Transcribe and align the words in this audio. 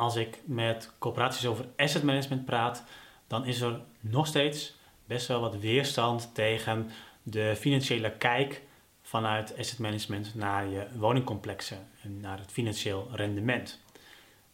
als 0.00 0.16
ik 0.16 0.38
met 0.44 0.90
corporaties 0.98 1.46
over 1.46 1.66
asset 1.76 2.02
management 2.02 2.44
praat, 2.44 2.84
dan 3.26 3.46
is 3.46 3.60
er 3.60 3.80
nog 4.00 4.26
steeds 4.26 4.74
best 5.04 5.26
wel 5.26 5.40
wat 5.40 5.58
weerstand 5.58 6.34
tegen 6.34 6.90
de 7.22 7.56
financiële 7.56 8.12
kijk 8.16 8.62
vanuit 9.02 9.58
asset 9.58 9.78
management 9.78 10.34
naar 10.34 10.66
je 10.68 10.86
woningcomplexen 10.96 11.88
en 12.02 12.20
naar 12.20 12.38
het 12.38 12.52
financieel 12.52 13.08
rendement. 13.12 13.80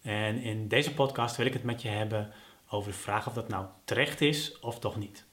En 0.03 0.43
in 0.43 0.69
deze 0.69 0.95
podcast 0.95 1.36
wil 1.36 1.46
ik 1.46 1.52
het 1.52 1.64
met 1.64 1.82
je 1.82 1.88
hebben 1.88 2.32
over 2.70 2.90
de 2.90 2.98
vraag 2.98 3.26
of 3.26 3.32
dat 3.32 3.48
nou 3.48 3.66
terecht 3.84 4.20
is 4.20 4.58
of 4.58 4.78
toch 4.78 4.96
niet. 4.96 5.24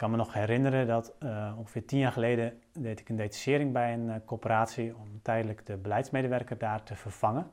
Ik 0.00 0.06
kan 0.06 0.18
me 0.18 0.22
nog 0.24 0.32
herinneren 0.32 0.86
dat 0.86 1.14
uh, 1.22 1.54
ongeveer 1.58 1.86
tien 1.86 1.98
jaar 1.98 2.12
geleden 2.12 2.60
deed 2.72 3.00
ik 3.00 3.08
een 3.08 3.16
detachering 3.16 3.72
bij 3.72 3.92
een 3.92 4.06
uh, 4.06 4.14
corporatie 4.24 4.96
om 4.96 5.22
tijdelijk 5.22 5.66
de 5.66 5.76
beleidsmedewerker 5.76 6.58
daar 6.58 6.82
te 6.82 6.94
vervangen. 6.94 7.50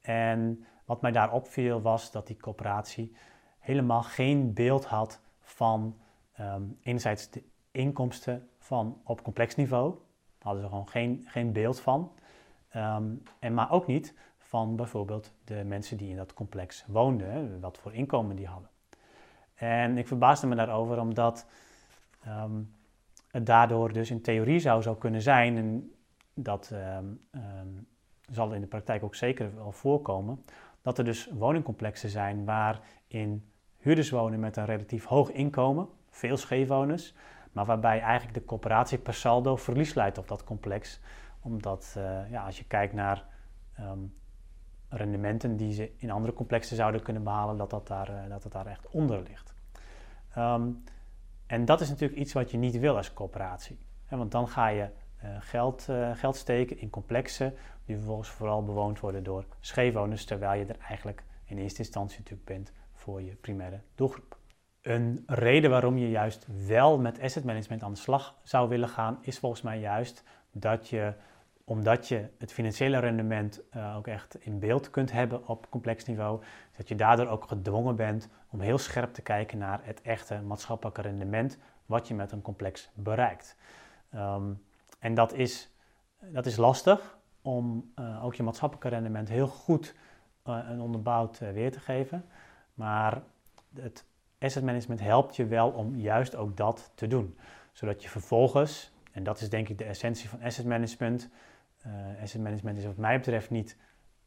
En 0.00 0.64
wat 0.84 1.02
mij 1.02 1.12
daar 1.12 1.32
opviel 1.32 1.82
was 1.82 2.10
dat 2.10 2.26
die 2.26 2.36
corporatie 2.36 3.16
helemaal 3.58 4.02
geen 4.02 4.54
beeld 4.54 4.84
had 4.84 5.20
van 5.40 5.96
um, 6.40 6.78
enerzijds 6.82 7.30
de 7.30 7.42
inkomsten 7.70 8.48
van 8.58 9.00
op 9.04 9.22
complex 9.22 9.56
niveau. 9.56 9.94
Hadden 10.38 10.62
ze 10.62 10.68
gewoon 10.68 10.88
geen, 10.88 11.24
geen 11.26 11.52
beeld 11.52 11.80
van. 11.80 12.12
Um, 12.76 13.22
en 13.38 13.54
maar 13.54 13.70
ook 13.70 13.86
niet 13.86 14.14
van 14.38 14.76
bijvoorbeeld 14.76 15.32
de 15.44 15.64
mensen 15.64 15.96
die 15.96 16.10
in 16.10 16.16
dat 16.16 16.34
complex 16.34 16.84
woonden, 16.86 17.60
wat 17.60 17.78
voor 17.78 17.94
inkomen 17.94 18.36
die 18.36 18.46
hadden. 18.46 18.70
En 19.54 19.98
ik 19.98 20.06
verbaasde 20.06 20.46
me 20.46 20.54
daarover 20.54 21.00
omdat 21.00 21.46
um, 22.28 22.74
het 23.30 23.46
daardoor 23.46 23.92
dus 23.92 24.10
in 24.10 24.22
theorie 24.22 24.58
zou, 24.58 24.82
zou 24.82 24.96
kunnen 24.96 25.22
zijn, 25.22 25.56
en 25.56 25.92
dat 26.34 26.74
zal 28.30 28.52
in 28.52 28.60
de 28.60 28.66
praktijk 28.66 29.02
ook 29.02 29.14
zeker 29.14 29.54
wel 29.54 29.72
voorkomen, 29.72 30.44
dat 30.82 30.98
er 30.98 31.04
dus 31.04 31.30
woningcomplexen 31.32 32.08
zijn 32.08 32.44
waarin 32.44 33.50
huurders 33.76 34.10
wonen 34.10 34.40
met 34.40 34.56
een 34.56 34.64
relatief 34.64 35.04
hoog 35.04 35.30
inkomen, 35.30 35.88
veel 36.10 36.36
scheefwoners, 36.36 37.14
maar 37.52 37.64
waarbij 37.64 38.00
eigenlijk 38.00 38.34
de 38.34 38.44
coöperatie 38.44 38.98
per 38.98 39.14
saldo 39.14 39.56
verlies 39.56 39.94
leidt 39.94 40.18
op 40.18 40.28
dat 40.28 40.44
complex. 40.44 41.00
Omdat 41.40 41.94
uh, 41.98 42.30
ja, 42.30 42.44
als 42.44 42.58
je 42.58 42.64
kijkt 42.64 42.92
naar 42.92 43.24
rendementen 44.88 45.56
die 45.56 45.72
ze 45.72 45.92
in 45.96 46.10
andere 46.10 46.32
complexen 46.32 46.76
zouden 46.76 47.02
kunnen 47.02 47.24
behalen, 47.24 47.56
dat 47.56 47.70
dat 47.70 47.86
daar, 47.86 48.10
uh, 48.10 48.28
dat 48.28 48.42
dat 48.42 48.52
daar 48.52 48.66
echt 48.66 48.88
onder 48.90 49.22
ligt. 49.22 49.54
En 51.46 51.64
dat 51.64 51.80
is 51.80 51.88
natuurlijk 51.88 52.20
iets 52.20 52.32
wat 52.32 52.50
je 52.50 52.56
niet 52.56 52.78
wil 52.78 52.96
als 52.96 53.12
coöperatie. 53.12 53.78
Want 54.08 54.32
dan 54.32 54.48
ga 54.48 54.68
je 54.68 54.88
uh, 55.24 55.30
geld, 55.40 55.88
geld 56.14 56.36
steken 56.36 56.78
in 56.78 56.90
complexen 56.90 57.54
die 57.84 57.96
vervolgens 57.96 58.28
vooral 58.28 58.64
bewoond 58.64 59.00
worden 59.00 59.22
door 59.22 59.44
scheefwoners, 59.60 60.24
terwijl 60.24 60.60
je 60.60 60.66
er 60.66 60.78
eigenlijk 60.88 61.24
in 61.44 61.58
eerste 61.58 61.78
instantie 61.78 62.18
natuurlijk 62.18 62.48
bent 62.48 62.72
voor 62.92 63.22
je 63.22 63.34
primaire 63.34 63.80
doelgroep. 63.94 64.38
Een 64.82 65.22
reden 65.26 65.70
waarom 65.70 65.98
je 65.98 66.10
juist 66.10 66.46
wel 66.66 66.98
met 66.98 67.20
asset 67.20 67.44
management 67.44 67.82
aan 67.82 67.92
de 67.92 67.98
slag 67.98 68.38
zou 68.42 68.68
willen 68.68 68.88
gaan, 68.88 69.18
is 69.20 69.38
volgens 69.38 69.62
mij 69.62 69.78
juist 69.80 70.24
dat 70.52 70.88
je, 70.88 71.14
omdat 71.68 72.08
je 72.08 72.28
het 72.38 72.52
financiële 72.52 72.98
rendement 72.98 73.60
uh, 73.76 73.96
ook 73.96 74.06
echt 74.06 74.34
in 74.40 74.58
beeld 74.58 74.90
kunt 74.90 75.12
hebben 75.12 75.48
op 75.48 75.70
complex 75.70 76.04
niveau, 76.04 76.42
dat 76.76 76.88
je 76.88 76.94
daardoor 76.94 77.26
ook 77.26 77.44
gedwongen 77.44 77.96
bent 77.96 78.28
om 78.50 78.60
heel 78.60 78.78
scherp 78.78 79.14
te 79.14 79.22
kijken 79.22 79.58
naar 79.58 79.80
het 79.82 80.02
echte 80.02 80.40
maatschappelijke 80.40 81.02
rendement 81.02 81.58
wat 81.86 82.08
je 82.08 82.14
met 82.14 82.32
een 82.32 82.42
complex 82.42 82.90
bereikt. 82.94 83.56
Um, 84.14 84.62
en 84.98 85.14
dat 85.14 85.32
is, 85.32 85.70
dat 86.20 86.46
is 86.46 86.56
lastig 86.56 87.18
om 87.42 87.92
uh, 87.98 88.24
ook 88.24 88.34
je 88.34 88.42
maatschappelijke 88.42 88.88
rendement 88.88 89.28
heel 89.28 89.48
goed 89.48 89.94
uh, 90.46 90.68
en 90.68 90.80
onderbouwd 90.80 91.38
weer 91.38 91.72
te 91.72 91.80
geven. 91.80 92.24
Maar 92.74 93.22
het 93.74 94.04
asset 94.38 94.64
management 94.64 95.00
helpt 95.00 95.36
je 95.36 95.46
wel 95.46 95.70
om 95.70 95.96
juist 95.96 96.36
ook 96.36 96.56
dat 96.56 96.90
te 96.94 97.06
doen. 97.06 97.38
Zodat 97.72 98.02
je 98.02 98.08
vervolgens, 98.08 98.92
en 99.12 99.22
dat 99.22 99.40
is 99.40 99.48
denk 99.48 99.68
ik 99.68 99.78
de 99.78 99.84
essentie 99.84 100.28
van 100.28 100.42
asset 100.42 100.66
management. 100.66 101.28
Uh, 101.86 102.22
asset 102.22 102.40
management 102.40 102.78
is 102.78 102.84
wat 102.84 102.96
mij 102.96 103.16
betreft 103.16 103.50
niet 103.50 103.76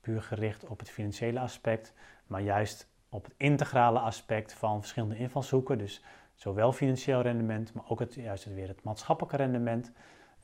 puur 0.02 0.22
gericht 0.22 0.66
op 0.66 0.80
het 0.80 0.90
financiële 0.90 1.40
aspect, 1.40 1.94
maar 2.28 2.42
juist 2.42 2.90
op 3.10 3.24
het 3.24 3.34
integrale 3.38 4.00
aspect 4.00 4.54
van 4.54 4.80
verschillende 4.80 5.18
invalshoeken. 5.18 5.78
Dus 5.78 6.04
zowel 6.34 6.72
financieel 6.72 7.22
rendement, 7.22 7.74
maar 7.74 7.84
ook 7.88 8.00
het, 8.00 8.14
juist 8.14 8.46
weer 8.46 8.68
het 8.68 8.84
maatschappelijke 8.84 9.38
rendement. 9.38 9.92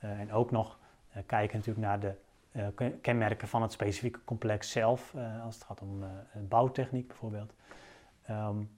Uh, 0.04 0.20
en 0.20 0.32
ook 0.32 0.50
nog 0.50 0.78
uh, 1.10 1.22
kijken 1.26 1.58
natuurlijk 1.58 1.86
naar 1.86 2.00
de 2.00 2.14
kenmerken 3.00 3.48
van 3.48 3.62
het 3.62 3.72
specifieke 3.72 4.24
complex 4.24 4.70
zelf, 4.70 5.14
als 5.42 5.54
het 5.54 5.64
gaat 5.64 5.82
om 5.82 6.04
bouwtechniek 6.48 7.06
bijvoorbeeld. 7.06 7.54
Um, 8.30 8.70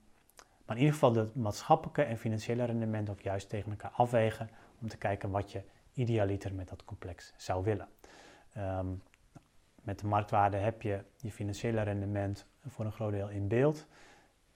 maar 0.65 0.77
in 0.77 0.83
ieder 0.83 0.93
geval 0.99 1.15
het 1.15 1.35
maatschappelijke 1.35 2.03
en 2.03 2.17
financiële 2.17 2.63
rendement 2.63 3.09
ook 3.09 3.21
juist 3.21 3.49
tegen 3.49 3.71
elkaar 3.71 3.91
afwegen 3.91 4.49
om 4.81 4.87
te 4.87 4.97
kijken 4.97 5.29
wat 5.29 5.51
je 5.51 5.61
idealiter 5.93 6.53
met 6.53 6.69
dat 6.69 6.85
complex 6.85 7.33
zou 7.37 7.63
willen. 7.63 7.87
Um, 8.57 9.01
met 9.81 9.99
de 9.99 10.07
marktwaarde 10.07 10.57
heb 10.57 10.81
je 10.81 11.03
je 11.17 11.31
financiële 11.31 11.81
rendement 11.81 12.45
voor 12.67 12.85
een 12.85 12.91
groot 12.91 13.11
deel 13.11 13.29
in 13.29 13.47
beeld. 13.47 13.87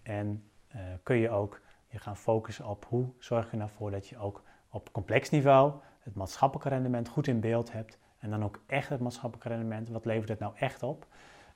En 0.02 0.50
uh, 0.76 0.82
kun 1.04 1.16
je 1.16 1.30
ook 1.30 1.62
je 1.88 2.00
gaan 2.00 2.18
focussen 2.18 2.66
op 2.66 2.86
hoe 2.86 3.10
zorg 3.20 3.52
je 3.52 3.58
ervoor 3.58 3.92
dat 3.92 4.08
je 4.08 4.18
ook 4.18 4.44
op 4.70 4.92
complex 4.92 5.30
niveau 5.30 5.74
het 6.00 6.16
maatschappelijke 6.16 6.70
rendement 6.70 7.08
goed 7.08 7.28
in 7.28 7.40
beeld 7.40 7.72
hebt. 7.72 8.00
En 8.20 8.30
dan 8.30 8.44
ook 8.44 8.62
echt 8.68 8.90
het 8.90 9.00
maatschappelijke 9.00 9.50
rendement, 9.50 9.90
wat 9.90 10.06
levert 10.06 10.30
het 10.30 10.40
nou 10.40 10.54
echt 10.56 10.84
op? 10.84 11.08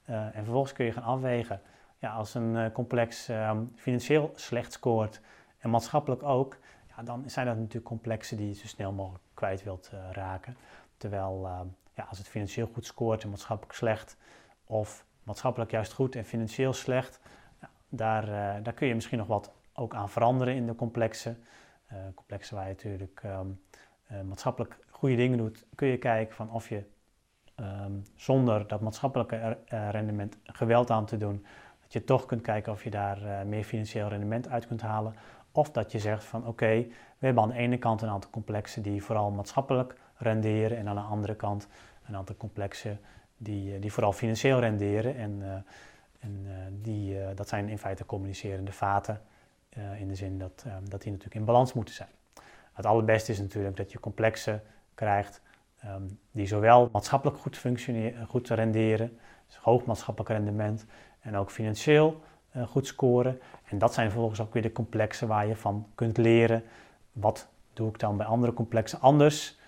Uh, 0.09 0.25
en 0.25 0.43
vervolgens 0.43 0.73
kun 0.73 0.85
je 0.85 0.91
gaan 0.91 1.03
afwegen 1.03 1.61
ja, 1.97 2.13
als 2.13 2.33
een 2.33 2.55
uh, 2.55 2.71
complex 2.71 3.29
uh, 3.29 3.57
financieel 3.75 4.31
slecht 4.35 4.71
scoort 4.71 5.21
en 5.57 5.69
maatschappelijk 5.69 6.23
ook, 6.23 6.57
ja, 6.95 7.03
dan 7.03 7.29
zijn 7.29 7.45
dat 7.45 7.55
natuurlijk 7.55 7.85
complexen 7.85 8.37
die 8.37 8.47
je 8.47 8.53
zo 8.53 8.67
snel 8.67 8.91
mogelijk 8.91 9.23
kwijt 9.33 9.63
wilt 9.63 9.91
raken. 10.11 10.57
Terwijl 10.97 11.45
ehm, 11.45 11.67
ja, 11.97 12.03
als 12.09 12.18
het 12.18 12.28
financieel 12.28 12.69
goed 12.74 12.85
scoort 12.85 13.24
en 13.24 13.30
maatschappelijk 13.30 13.74
slecht, 13.74 14.18
of 14.66 15.06
maatschappelijk 15.24 15.72
juist 15.72 15.94
goed 15.94 16.16
en 16.16 16.25
financieel 16.25 16.74
slecht, 16.74 17.19
daar, 17.90 18.24
eh, 18.24 18.63
daar 18.63 18.74
kun 18.74 18.88
je 18.88 18.96
misschien 18.96 19.18
nog 19.18 19.28
wat 19.28 19.52
ook 19.74 19.94
aan 19.94 20.09
veranderen 20.09 20.56
in 20.56 20.66
de 20.66 20.75
complexen. 20.75 21.44
complexen 22.16 22.56
waar 22.56 22.68
je 22.68 22.74
natuurlijk 22.74 23.24
um, 23.25 23.62
maatschappelijk 24.28 24.78
goede 24.90 25.16
dingen 25.16 25.38
doet, 25.38 25.66
kun 25.75 25.88
je 25.88 25.97
kijken 25.97 26.35
van 26.35 26.52
of 26.52 26.69
je 26.69 26.84
um, 27.56 28.03
zonder 28.16 28.68
dat 28.68 28.81
maatschappelijke 28.81 29.58
rendement 29.68 30.38
geweld 30.44 30.90
aan 30.90 31.06
te 31.06 31.18
doen, 31.18 31.46
dat 31.81 31.94
je 31.94 32.03
toch 32.03 32.25
kunt 32.25 32.41
kijken 32.41 32.72
of 32.72 32.84
je 32.84 32.90
daar 32.90 33.22
uh, 33.22 33.41
meer 33.41 33.64
financieel 33.64 34.08
rendement 34.08 34.50
uit 34.50 34.68
kunt 34.68 34.81
halen. 34.81 35.16
Of 35.52 35.72
dat 35.72 35.91
je 35.91 36.00
zegt 36.00 36.24
van 36.24 36.47
oké, 36.47 36.88
we 37.18 37.25
hebben 37.25 37.44
aan 37.44 37.50
de 37.50 37.56
ene 37.56 37.78
kant 37.78 38.02
een 38.02 38.09
aantal 38.09 38.29
complexen 38.29 38.81
die 38.81 39.03
vooral 39.03 39.31
maatschappelijk 39.31 39.96
renderen. 40.17 40.78
En 40.78 40.88
aan 40.88 40.95
de 40.95 41.01
andere 41.01 41.35
kant 41.35 41.67
een 42.07 42.16
aantal 42.16 42.35
complexen 42.35 43.00
die, 43.38 43.75
uh, 43.75 43.81
die 43.81 43.94
vooral 43.94 44.13
financieel 44.13 44.59
renderen. 44.59 45.16
En, 45.16 45.39
uh, 45.41 45.53
en 46.19 46.47
die, 46.81 47.33
dat 47.33 47.50
zijn 47.50 47.69
in 47.69 47.78
feite 47.78 48.05
communicerende 48.05 48.72
vaten. 48.72 49.22
in 49.97 50.07
de 50.07 50.16
zin 50.16 50.38
dat, 50.38 50.66
dat 50.83 51.01
die 51.01 51.11
natuurlijk 51.11 51.39
in 51.39 51.45
balans 51.45 51.73
moeten 51.73 51.94
zijn. 51.94 52.09
Het 52.73 52.85
allerbeste 52.85 53.31
is 53.31 53.39
natuurlijk 53.39 53.78
dat 53.78 53.91
je 53.91 54.00
complexen 54.00 54.61
krijgt 54.94 55.41
um, 55.85 56.19
die 56.31 56.47
zowel 56.47 56.89
maatschappelijk 56.91 57.38
goed 57.38 57.57
functioneren, 57.57 58.28
goed 58.28 58.49
renderen, 58.49 59.17
dus 59.47 59.57
hoog 59.57 59.85
maatschappelijk 59.85 60.31
rendement, 60.31 60.85
en 61.19 61.35
ook 61.35 61.51
financieel 61.51 62.22
goed 62.66 62.88
scoren. 62.88 63.39
En 63.66 63.78
dat 63.78 63.94
zijn 63.94 64.09
vervolgens 64.09 64.41
ook 64.41 64.53
weer 64.53 64.61
de 64.61 64.72
complexen 64.72 65.28
waar 65.28 65.47
je 65.47 65.55
van 65.55 65.88
kunt 65.95 66.17
leren. 66.17 66.63
Wat 67.11 67.47
doe 67.73 67.89
ik 67.89 67.99
dan 67.99 68.17
bij 68.17 68.25
andere 68.25 68.53
complexen 68.53 68.99
anders? 68.99 69.59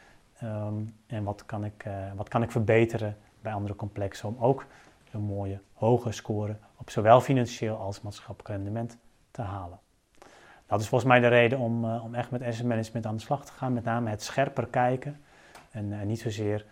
Um, 0.43 0.95
en 1.07 1.23
wat 1.23 1.45
kan, 1.45 1.65
ik, 1.65 1.85
uh, 1.87 1.93
wat 2.15 2.29
kan 2.29 2.41
ik 2.41 2.51
verbeteren 2.51 3.17
bij 3.41 3.53
andere 3.53 3.75
complexen 3.75 4.27
om 4.27 4.35
ook 4.39 4.65
een 5.11 5.21
mooie 5.21 5.61
hoge 5.73 6.11
score 6.11 6.57
op 6.77 6.89
zowel 6.89 7.21
financieel 7.21 7.75
als 7.75 8.01
maatschappelijk 8.01 8.49
rendement 8.49 8.97
te 9.31 9.41
halen. 9.41 9.79
Dat 10.65 10.81
is 10.81 10.87
volgens 10.87 11.09
mij 11.09 11.19
de 11.19 11.27
reden 11.27 11.59
om, 11.59 11.85
uh, 11.85 12.03
om 12.03 12.15
echt 12.15 12.31
met 12.31 12.41
asset 12.41 12.65
management 12.65 13.05
aan 13.05 13.15
de 13.15 13.21
slag 13.21 13.45
te 13.45 13.51
gaan. 13.51 13.73
Met 13.73 13.83
name 13.83 14.09
het 14.09 14.23
scherper 14.23 14.67
kijken 14.67 15.21
en 15.71 16.07
niet 16.07 16.19
zozeer 16.19 16.65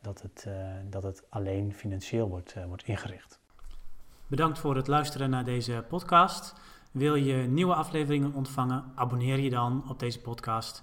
dat 0.00 0.22
het, 0.22 0.48
dat 0.90 1.02
het 1.02 1.24
alleen 1.28 1.74
financieel 1.74 2.28
wordt, 2.28 2.54
wordt 2.68 2.84
ingericht. 2.84 3.40
Bedankt 4.26 4.58
voor 4.58 4.76
het 4.76 4.86
luisteren 4.86 5.30
naar 5.30 5.44
deze 5.44 5.84
podcast. 5.88 6.54
Wil 6.90 7.14
je 7.14 7.34
nieuwe 7.34 7.74
afleveringen 7.74 8.32
ontvangen? 8.32 8.84
Abonneer 8.94 9.38
je 9.38 9.50
dan 9.50 9.84
op 9.88 9.98
deze 9.98 10.20
podcast. 10.20 10.82